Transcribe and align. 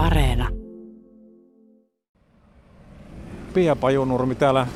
Areena. 0.00 0.48
Pia 3.54 3.76
Pajunurmi 3.76 4.34
täällä 4.34 4.66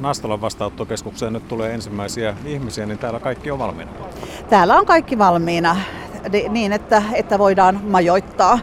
Nastolan 0.00 0.40
vastaanottokeskukseen 0.40 1.32
nyt 1.32 1.48
tulee 1.48 1.74
ensimmäisiä 1.74 2.36
ihmisiä, 2.44 2.86
niin 2.86 2.98
täällä 2.98 3.20
kaikki 3.20 3.50
on 3.50 3.58
valmiina. 3.58 3.90
Täällä 4.50 4.76
on 4.76 4.86
kaikki 4.86 5.18
valmiina 5.18 5.76
niin, 6.48 6.72
että, 6.72 7.02
että 7.12 7.38
voidaan 7.38 7.80
majoittaa. 7.84 8.58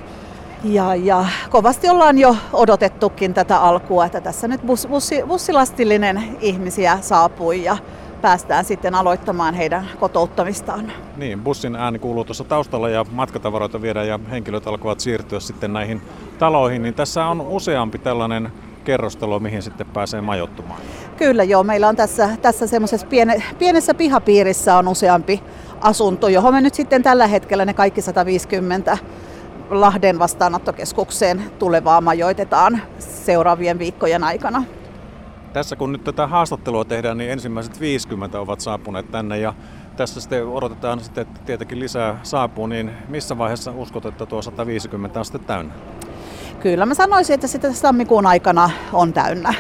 Ja, 0.63 0.95
ja 0.95 1.25
kovasti 1.49 1.89
ollaan 1.89 2.18
jo 2.18 2.36
odotettukin 2.54 3.34
tätä 3.34 3.61
alkua, 3.61 4.05
että 4.05 4.21
tässä 4.21 4.47
nyt 4.47 4.61
bus, 4.61 4.88
bussi, 4.88 5.23
bussilastillinen 5.27 6.38
ihmisiä 6.41 6.97
saapui 7.02 7.63
ja 7.63 7.77
päästään 8.20 8.65
sitten 8.65 8.95
aloittamaan 8.95 9.54
heidän 9.54 9.89
kotouttamistaan. 9.99 10.91
Niin, 11.17 11.41
bussin 11.41 11.75
ääni 11.75 11.99
kuuluu 11.99 12.23
tuossa 12.25 12.43
taustalla 12.43 12.89
ja 12.89 13.05
matkatavaroita 13.11 13.81
viedään 13.81 14.07
ja 14.07 14.20
henkilöt 14.31 14.67
alkavat 14.67 14.99
siirtyä 14.99 15.39
sitten 15.39 15.73
näihin 15.73 16.02
taloihin, 16.39 16.81
niin 16.81 16.94
tässä 16.94 17.25
on 17.25 17.41
useampi 17.41 17.97
tällainen 17.97 18.52
kerrostalo, 18.84 19.39
mihin 19.39 19.61
sitten 19.61 19.88
pääsee 19.88 20.21
majoittumaan. 20.21 20.81
Kyllä 21.17 21.44
joo, 21.44 21.63
meillä 21.63 21.88
on 21.88 21.95
tässä, 21.95 22.30
tässä 22.41 22.67
semmoisessa 22.67 23.08
piene, 23.08 23.44
pienessä 23.59 23.94
pihapiirissä 23.94 24.77
on 24.77 24.88
useampi 24.88 25.44
asunto, 25.81 26.27
johon 26.27 26.53
me 26.53 26.61
nyt 26.61 26.73
sitten 26.73 27.03
tällä 27.03 27.27
hetkellä 27.27 27.66
ne 27.66 27.73
kaikki 27.73 28.02
150 28.02 28.97
Lahden 29.70 30.20
vastaanottokeskukseen 30.20 31.44
tulevaa 31.59 32.02
majoitetaan 32.02 32.81
seuraavien 32.99 33.80
viikkojen 33.80 34.23
aikana. 34.23 34.63
Tässä 35.53 35.76
kun 35.76 35.91
nyt 35.91 36.03
tätä 36.03 36.27
haastattelua 36.27 36.85
tehdään, 36.85 37.17
niin 37.17 37.31
ensimmäiset 37.31 37.80
50 37.80 38.39
ovat 38.39 38.59
saapuneet 38.59 39.12
tänne 39.12 39.38
ja 39.38 39.53
tässä 39.98 40.22
sitten 40.22 40.48
odotetaan 40.48 40.99
sitten, 40.99 41.22
että 41.22 41.39
tietenkin 41.45 41.80
lisää 41.80 42.20
saapuu, 42.23 42.67
niin 42.67 42.91
missä 43.08 43.38
vaiheessa 43.38 43.72
uskot, 43.72 44.05
että 44.05 44.25
tuo 44.25 44.41
150 44.41 45.20
on 45.20 45.25
sitten 45.25 45.45
täynnä? 45.45 45.73
Kyllä 46.59 46.85
mä 46.85 46.94
sanoisin, 46.94 47.34
että 47.34 47.48
sitten 47.48 47.73
tammikuun 47.81 48.25
aikana 48.25 48.70
on 48.94 49.14
täynnä. 49.14 49.53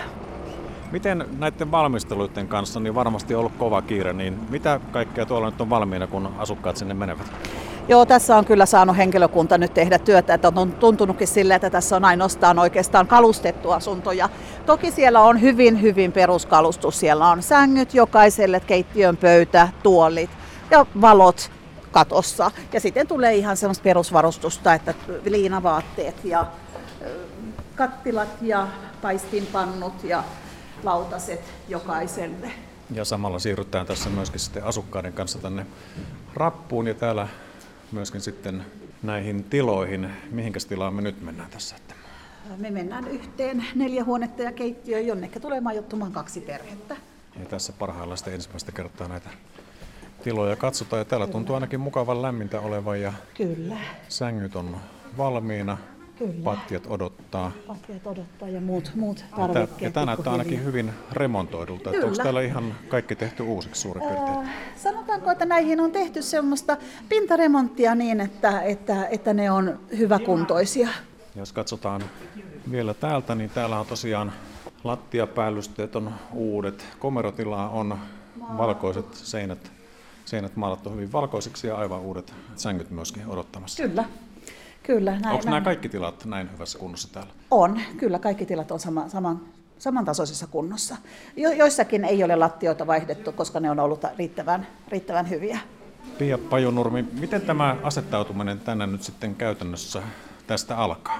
Miten 0.91 1.25
näiden 1.37 1.71
valmisteluiden 1.71 2.47
kanssa, 2.47 2.79
niin 2.79 2.95
varmasti 2.95 3.35
on 3.35 3.39
ollut 3.39 3.57
kova 3.57 3.81
kiire, 3.81 4.13
niin 4.13 4.39
mitä 4.49 4.79
kaikkea 4.91 5.25
tuolla 5.25 5.49
nyt 5.49 5.61
on 5.61 5.69
valmiina, 5.69 6.07
kun 6.07 6.29
asukkaat 6.37 6.77
sinne 6.77 6.93
menevät? 6.93 7.31
Joo, 7.89 8.05
tässä 8.05 8.37
on 8.37 8.45
kyllä 8.45 8.65
saanut 8.65 8.97
henkilökunta 8.97 9.57
nyt 9.57 9.73
tehdä 9.73 9.99
työtä, 9.99 10.33
että 10.33 10.51
on 10.55 10.71
tuntunutkin 10.71 11.27
sille, 11.27 11.55
että 11.55 11.69
tässä 11.69 11.95
on 11.95 12.05
ainoastaan 12.05 12.59
oikeastaan 12.59 13.07
kalustettu 13.07 13.71
asuntoja. 13.71 14.29
Toki 14.65 14.91
siellä 14.91 15.21
on 15.21 15.41
hyvin, 15.41 15.81
hyvin 15.81 16.11
peruskalustus. 16.11 16.99
Siellä 16.99 17.27
on 17.27 17.43
sängyt 17.43 17.93
jokaiselle, 17.93 18.59
keittiön 18.59 19.17
pöytä, 19.17 19.69
tuolit 19.83 20.29
ja 20.71 20.85
valot 21.01 21.51
katossa. 21.91 22.51
Ja 22.73 22.79
sitten 22.79 23.07
tulee 23.07 23.35
ihan 23.35 23.57
semmoista 23.57 23.83
perusvarustusta, 23.83 24.73
että 24.73 24.93
liinavaatteet 25.25 26.25
ja 26.25 26.45
kattilat 27.75 28.29
ja 28.41 28.67
paistinpannut 29.01 30.03
ja 30.03 30.23
lautaset 30.83 31.41
jokaiselle. 31.69 32.51
Ja 32.93 33.05
samalla 33.05 33.39
siirrytään 33.39 33.85
tässä 33.85 34.09
myöskin 34.09 34.39
sitten 34.39 34.63
asukkaiden 34.63 35.13
kanssa 35.13 35.39
tänne 35.39 35.65
rappuun 36.33 36.87
ja 36.87 36.93
täällä 36.93 37.27
myöskin 37.91 38.21
sitten 38.21 38.65
näihin 39.03 39.43
tiloihin. 39.43 40.09
Mihinkäs 40.31 40.65
tilaan 40.65 40.93
me 40.93 41.01
nyt 41.01 41.21
mennään 41.21 41.49
tässä? 41.49 41.75
Me 42.57 42.71
mennään 42.71 43.07
yhteen 43.07 43.65
neljä 43.75 44.03
huonetta 44.03 44.43
ja 44.43 44.51
keittiö, 44.51 44.99
jonne 44.99 45.29
tulee 45.41 45.61
majoittumaan 45.61 46.11
kaksi 46.11 46.41
perhettä. 46.41 46.97
Ja 47.39 47.45
tässä 47.45 47.73
parhaillaan 47.73 48.17
sitten 48.17 48.33
ensimmäistä 48.33 48.71
kertaa 48.71 49.07
näitä 49.07 49.29
tiloja 50.23 50.55
katsotaan. 50.55 50.99
Ja 50.99 51.05
täällä 51.05 51.27
tuntuu 51.27 51.55
ainakin 51.55 51.79
mukavan 51.79 52.21
lämmintä 52.21 52.59
olevan 52.59 53.01
ja 53.01 53.13
Kyllä. 53.37 53.77
sängyt 54.09 54.55
on 54.55 54.77
valmiina. 55.17 55.77
Kyllä. 56.19 56.43
Patjat 56.43 56.83
odottaa. 56.87 57.51
Patjat 57.67 58.07
odottaa 58.07 58.49
ja 58.49 58.61
muut, 58.61 58.91
muut 58.95 59.25
tarvikkeet. 59.35 59.81
Ja 59.81 59.91
tämä 59.91 60.05
näyttää 60.05 60.33
ainakin 60.33 60.63
hyvin 60.63 60.91
remontoidulta. 61.11 61.89
Että 61.89 62.05
onko 62.05 62.23
täällä 62.23 62.41
ihan 62.41 62.75
kaikki 62.87 63.15
tehty 63.15 63.43
uusiksi 63.43 63.81
suurin 63.81 64.03
piirtein? 64.03 64.37
Äh, 64.37 64.49
sanotaanko, 64.75 65.31
että 65.31 65.45
näihin 65.45 65.79
on 65.79 65.91
tehty 65.91 66.21
semmoista 66.21 66.77
pintaremonttia 67.09 67.95
niin, 67.95 68.21
että, 68.21 68.61
että, 68.61 69.07
että 69.07 69.33
ne 69.33 69.51
on 69.51 69.79
hyväkuntoisia. 69.97 70.89
Jos 71.35 71.53
katsotaan 71.53 72.01
vielä 72.71 72.93
täältä, 72.93 73.35
niin 73.35 73.49
täällä 73.49 73.79
on 73.79 73.85
tosiaan 73.85 74.31
lattiapäällysteet 74.83 75.95
on 75.95 76.13
uudet. 76.33 76.85
Komerotilaa 76.99 77.69
on 77.69 77.99
valkoiset 78.57 79.13
seinät, 79.13 79.71
seinät 80.25 80.55
maalattu 80.55 80.89
hyvin 80.89 81.11
valkoisiksi 81.11 81.67
ja 81.67 81.75
aivan 81.75 81.99
uudet 81.99 82.33
sängyt 82.55 82.89
myöskin 82.89 83.27
odottamassa. 83.27 83.83
Kyllä, 83.83 84.05
Kyllä, 84.83 85.11
näin, 85.11 85.25
Onko 85.25 85.35
näin. 85.35 85.45
nämä 85.45 85.61
kaikki 85.61 85.89
tilat 85.89 86.25
näin 86.25 86.51
hyvässä 86.51 86.79
kunnossa 86.79 87.13
täällä? 87.13 87.33
On, 87.51 87.81
kyllä 87.97 88.19
kaikki 88.19 88.45
tilat 88.45 88.71
on 88.71 88.79
sama, 88.79 89.09
saman, 89.09 89.41
samantasoisessa 89.77 90.47
kunnossa. 90.47 90.97
Jo, 91.35 91.51
joissakin 91.51 92.05
ei 92.05 92.23
ole 92.23 92.35
lattioita 92.35 92.87
vaihdettu, 92.87 93.31
koska 93.31 93.59
ne 93.59 93.71
on 93.71 93.79
ollut 93.79 94.01
riittävän, 94.17 94.67
riittävän 94.87 95.29
hyviä. 95.29 95.59
Pia 96.17 96.37
Pajunurmi, 96.37 97.05
miten 97.19 97.41
tämä 97.41 97.75
asettautuminen 97.83 98.59
tänne 98.59 98.87
nyt 98.87 99.03
sitten 99.03 99.35
käytännössä 99.35 100.01
tästä 100.47 100.77
alkaa? 100.77 101.19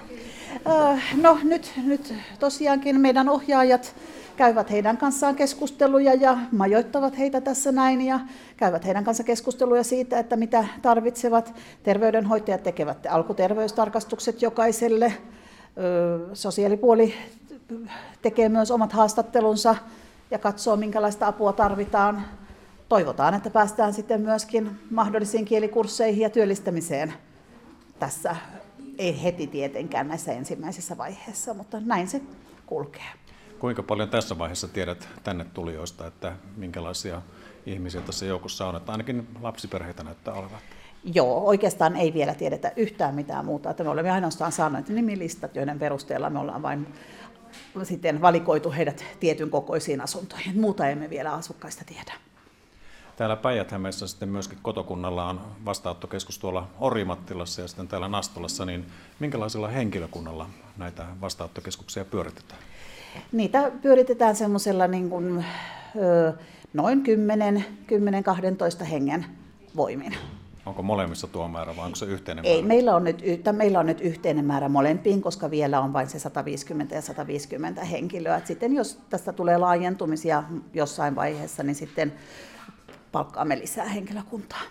No 1.22 1.38
nyt, 1.44 1.74
nyt 1.86 2.14
tosiaankin 2.40 3.02
meidän 3.02 3.30
ohjaajat 3.30 3.96
käyvät 4.38 4.72
heidän 4.72 4.98
kanssaan 4.98 5.36
keskusteluja 5.36 6.14
ja 6.14 6.38
majoittavat 6.52 7.18
heitä 7.18 7.42
tässä 7.42 7.72
näin 7.72 8.02
ja 8.02 8.20
käyvät 8.58 8.86
heidän 8.86 9.04
kanssa 9.04 9.24
keskusteluja 9.24 9.84
siitä, 9.84 10.20
että 10.20 10.36
mitä 10.36 10.66
tarvitsevat. 10.82 11.54
Terveydenhoitajat 11.84 12.64
tekevät 12.64 13.06
alkuterveystarkastukset 13.10 14.42
jokaiselle. 14.42 15.14
Sosiaalipuoli 16.34 17.14
tekee 18.22 18.50
myös 18.50 18.72
omat 18.72 18.94
haastattelunsa 18.94 19.76
ja 20.32 20.40
katsoo, 20.40 20.76
minkälaista 20.76 21.28
apua 21.28 21.54
tarvitaan. 21.54 22.26
Toivotaan, 22.90 23.34
että 23.34 23.50
päästään 23.50 23.94
sitten 23.94 24.22
myöskin 24.22 24.80
mahdollisiin 24.92 25.46
kielikursseihin 25.46 26.22
ja 26.22 26.30
työllistämiseen 26.30 27.14
tässä. 28.00 28.36
Ei 29.00 29.24
heti 29.24 29.48
tietenkään 29.48 30.08
näissä 30.08 30.32
ensimmäisissä 30.32 30.98
vaiheissa, 30.98 31.54
mutta 31.54 31.80
näin 31.80 32.08
se 32.08 32.22
kulkee. 32.66 33.04
Kuinka 33.60 33.84
paljon 33.84 34.10
tässä 34.10 34.38
vaiheessa 34.38 34.68
tiedät 34.68 35.10
tänne 35.24 35.46
tulijoista, 35.54 36.08
että 36.08 36.36
minkälaisia 36.58 37.22
ihmisiä 37.66 38.02
tässä 38.02 38.26
joukossa 38.26 38.68
on, 38.68 38.76
että 38.76 38.92
ainakin 38.92 39.28
lapsiperheitä 39.42 40.04
näyttää 40.04 40.34
olevan? 40.34 40.60
Joo, 41.04 41.46
oikeastaan 41.46 41.96
ei 41.96 42.14
vielä 42.14 42.34
tiedetä 42.34 42.72
yhtään 42.76 43.16
mitään 43.16 43.46
muuta. 43.46 43.70
Että 43.70 43.84
me 43.84 43.90
olemme 43.90 44.12
ainoastaan 44.12 44.52
saaneet 44.52 44.90
nimilistat, 44.90 45.56
joiden 45.56 45.80
perusteella 45.80 46.30
me 46.30 46.40
ollaan 46.40 46.62
vain 46.62 46.88
sitten 47.84 48.22
valikoitu 48.22 48.72
heidät 48.72 49.06
tietyn 49.20 49.50
kokoisiin 49.50 50.02
asuntoihin. 50.02 50.60
Muuta 50.60 50.88
emme 50.88 51.10
vielä 51.10 51.34
asukkaista 51.34 51.84
tiedä. 51.86 52.14
Täällä 53.20 53.36
päijät 53.36 53.70
sitten 54.06 54.30
myöskin 54.30 54.58
kotokunnalla 54.62 55.30
on 55.30 55.42
vastaanottokeskus 55.66 56.40
tuolla 56.40 56.68
Orimattilassa 56.80 57.62
ja 57.62 57.68
sitten 57.68 57.88
täällä 57.88 58.08
Nastolassa, 58.08 58.66
niin 58.66 58.86
minkälaisella 59.20 59.68
henkilökunnalla 59.68 60.50
näitä 60.78 61.06
vastaanottokeskuksia 61.22 62.06
pyöritetään? 62.06 62.62
Niitä 63.32 63.72
pyöritetään 63.82 64.36
semmoisella 64.36 64.88
niin 64.88 65.10
kuin, 65.10 65.46
noin 66.74 67.04
10-12 68.82 68.84
hengen 68.84 69.26
voimin. 69.76 70.16
Onko 70.66 70.82
molemmissa 70.82 71.28
tuo 71.28 71.48
määrä 71.48 71.76
vai 71.76 71.86
onko 71.86 71.96
se 71.96 72.06
yhteinen 72.06 72.46
Ei, 72.46 72.54
määrä? 72.54 72.68
Meillä 72.68 72.96
on, 72.96 73.04
nyt, 73.04 73.24
meillä 73.52 73.80
on 73.80 73.86
nyt 73.86 74.02
yhteinen 74.02 74.46
määrä 74.46 74.70
molempiin, 74.70 75.22
koska 75.22 75.52
vielä 75.52 75.80
on 75.80 75.94
vain 75.94 76.10
se 76.10 76.20
150 76.20 76.96
ja 76.96 77.02
150 77.02 77.84
henkilöä. 77.84 78.38
Et 78.38 78.48
sitten 78.48 78.76
jos 78.76 79.00
tästä 79.10 79.34
tulee 79.34 79.58
laajentumisia 79.58 80.44
jossain 80.74 81.16
vaiheessa, 81.16 81.64
niin 81.64 81.76
sitten 81.76 82.14
palkkaamme 83.12 83.60
lisää 83.60 83.86
henkilökuntaa. 83.86 84.62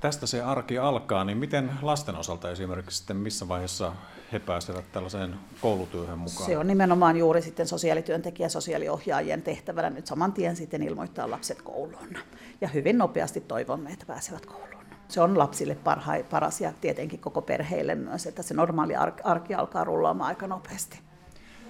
Tästä 0.00 0.26
se 0.26 0.42
arki 0.42 0.78
alkaa, 0.78 1.24
niin 1.24 1.38
miten 1.38 1.70
lasten 1.82 2.16
osalta 2.16 2.50
esimerkiksi 2.50 2.98
sitten 2.98 3.16
missä 3.16 3.48
vaiheessa 3.48 3.92
he 4.32 4.38
pääsevät 4.38 4.92
tällaiseen 4.92 5.34
koulutyöhön 5.60 6.18
mukaan? 6.18 6.46
Se 6.46 6.58
on 6.58 6.66
nimenomaan 6.66 7.16
juuri 7.16 7.42
sitten 7.42 7.68
sosiaalityöntekijä 7.68 8.48
sosiaaliohjaajien 8.48 9.42
tehtävänä 9.42 9.90
nyt 9.90 10.06
saman 10.06 10.32
tien 10.32 10.56
sitten 10.56 10.82
ilmoittaa 10.82 11.30
lapset 11.30 11.62
kouluun. 11.62 12.18
Ja 12.60 12.68
hyvin 12.68 12.98
nopeasti 12.98 13.40
toivomme, 13.40 13.90
että 13.90 14.06
pääsevät 14.06 14.46
kouluun. 14.46 14.84
Se 15.08 15.20
on 15.20 15.38
lapsille 15.38 15.74
parha, 15.74 16.12
paras 16.30 16.60
ja 16.60 16.72
tietenkin 16.80 17.20
koko 17.20 17.42
perheille 17.42 17.94
myös, 17.94 18.26
että 18.26 18.42
se 18.42 18.54
normaali 18.54 18.94
arki 19.24 19.54
alkaa 19.54 19.84
rullaamaan 19.84 20.28
aika 20.28 20.46
nopeasti. 20.46 21.00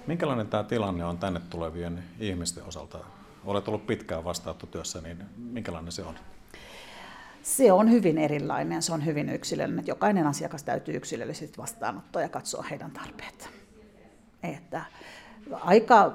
Minkälainen 0.07 0.47
tämä 0.47 0.63
tilanne 0.63 1.05
on 1.05 1.17
tänne 1.17 1.41
tulevien 1.49 2.03
ihmisten 2.19 2.63
osalta? 2.63 2.97
Olet 3.45 3.67
ollut 3.67 3.87
pitkään 3.87 4.23
vastaanottotyössä, 4.23 5.01
niin 5.01 5.17
minkälainen 5.37 5.91
se 5.91 6.01
on? 6.01 6.15
Se 7.43 7.71
on 7.71 7.91
hyvin 7.91 8.17
erilainen, 8.17 8.81
se 8.81 8.93
on 8.93 9.05
hyvin 9.05 9.29
yksilöllinen. 9.29 9.87
Jokainen 9.87 10.27
asiakas 10.27 10.63
täytyy 10.63 10.95
yksilöllisesti 10.95 11.57
vastaanottaa 11.57 12.21
ja 12.21 12.29
katsoa 12.29 12.63
heidän 12.63 12.91
tarpeet. 12.91 13.49
Että 14.43 14.81
aika 15.51 16.13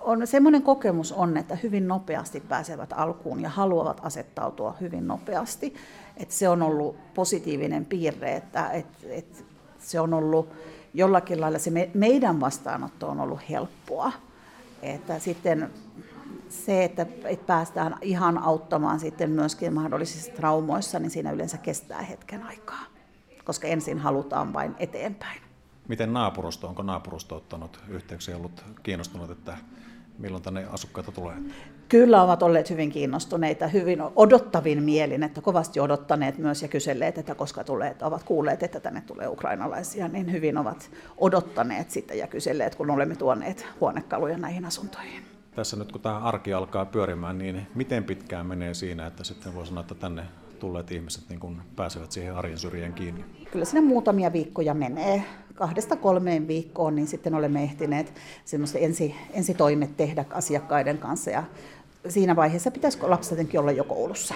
on 0.00 0.26
semmoinen 0.26 0.62
kokemus 0.62 1.12
on, 1.12 1.36
että 1.36 1.56
hyvin 1.62 1.88
nopeasti 1.88 2.40
pääsevät 2.40 2.92
alkuun 2.92 3.40
ja 3.40 3.48
haluavat 3.48 4.00
asettautua 4.02 4.76
hyvin 4.80 5.06
nopeasti. 5.06 5.74
Että 6.16 6.34
se 6.34 6.48
on 6.48 6.62
ollut 6.62 7.14
positiivinen 7.14 7.84
piirre, 7.84 8.36
että, 8.36 8.70
että, 8.70 8.98
että 9.10 9.38
se 9.78 10.00
on 10.00 10.14
ollut 10.14 10.48
jollakin 10.94 11.40
lailla, 11.40 11.58
se 11.58 11.70
me, 11.70 11.90
meidän 11.94 12.40
vastaanotto 12.40 13.08
on 13.08 13.20
ollut 13.20 13.40
helppoa. 13.50 14.12
Että 14.82 15.18
sitten 15.18 15.70
se, 16.50 16.84
että, 16.84 17.06
että 17.24 17.46
päästään 17.46 17.96
ihan 18.02 18.38
auttamaan 18.38 19.00
sitten 19.00 19.30
myöskin 19.30 19.74
mahdollisissa 19.74 20.32
traumoissa, 20.32 20.98
niin 20.98 21.10
siinä 21.10 21.30
yleensä 21.30 21.58
kestää 21.58 22.02
hetken 22.02 22.42
aikaa, 22.42 22.84
koska 23.44 23.68
ensin 23.68 23.98
halutaan 23.98 24.52
vain 24.52 24.74
eteenpäin. 24.78 25.40
Miten 25.88 26.12
naapurusto, 26.12 26.68
onko 26.68 26.82
naapurusto 26.82 27.36
ottanut 27.36 27.80
yhteyksiä 27.88 28.36
ollut 28.36 28.64
kiinnostunut, 28.82 29.30
että 29.30 29.56
milloin 30.18 30.42
tänne 30.42 30.66
asukkaita 30.70 31.12
tulee? 31.12 31.36
Kyllä 31.88 32.22
ovat 32.22 32.42
olleet 32.42 32.70
hyvin 32.70 32.90
kiinnostuneita, 32.90 33.66
hyvin 33.66 33.98
odottavin 34.16 34.82
mielin, 34.82 35.22
että 35.22 35.40
kovasti 35.40 35.80
odottaneet 35.80 36.38
myös 36.38 36.62
ja 36.62 36.68
kyselleet, 36.68 37.18
että 37.18 37.34
koska 37.34 37.64
tulee, 37.64 37.90
että 37.90 38.06
ovat 38.06 38.22
kuulleet, 38.22 38.62
että 38.62 38.80
tänne 38.80 39.00
tulee 39.00 39.28
ukrainalaisia, 39.28 40.08
niin 40.08 40.32
hyvin 40.32 40.58
ovat 40.58 40.90
odottaneet 41.18 41.90
sitä 41.90 42.14
ja 42.14 42.26
kyselleet, 42.26 42.74
kun 42.74 42.90
olemme 42.90 43.16
tuoneet 43.16 43.66
huonekaluja 43.80 44.38
näihin 44.38 44.64
asuntoihin. 44.64 45.39
Tässä 45.54 45.76
nyt 45.76 45.92
kun 45.92 46.00
tämä 46.00 46.18
arki 46.18 46.52
alkaa 46.52 46.84
pyörimään, 46.84 47.38
niin 47.38 47.66
miten 47.74 48.04
pitkään 48.04 48.46
menee 48.46 48.74
siinä, 48.74 49.06
että 49.06 49.24
sitten 49.24 49.54
voi 49.54 49.66
sanoa, 49.66 49.80
että 49.80 49.94
tänne 49.94 50.22
tulleet 50.58 50.90
ihmiset 50.92 51.28
niin 51.28 51.40
kun 51.40 51.62
pääsevät 51.76 52.12
siihen 52.12 52.36
arjen 52.36 52.58
syrjään 52.58 52.92
kiinni? 52.92 53.24
Kyllä 53.52 53.64
sinne 53.64 53.80
muutamia 53.80 54.32
viikkoja 54.32 54.74
menee. 54.74 55.24
Kahdesta 55.54 55.96
kolmeen 55.96 56.48
viikkoon, 56.48 56.94
niin 56.94 57.06
sitten 57.06 57.34
olemme 57.34 57.62
ehtineet 57.62 58.14
semmoista 58.44 58.78
ensi, 58.78 59.14
ensitoimet 59.32 59.96
tehdä 59.96 60.24
asiakkaiden 60.30 60.98
kanssa. 60.98 61.30
Ja 61.30 61.42
siinä 62.08 62.36
vaiheessa 62.36 62.70
pitäisi 62.70 62.98
lapsi 63.02 63.58
olla 63.58 63.72
jo 63.72 63.84
koulussa. 63.84 64.34